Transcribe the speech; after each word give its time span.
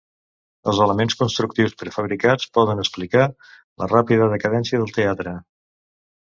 Els 0.71 0.77
elements 0.85 1.15
constructius 1.19 1.75
prefabricats 1.81 2.47
poden 2.59 2.81
explicar 2.85 3.27
la 3.83 3.89
ràpida 3.93 4.31
decadència 4.33 4.83
del 4.83 4.91
teatre. 4.99 5.37